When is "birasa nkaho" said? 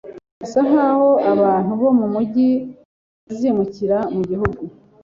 0.37-1.09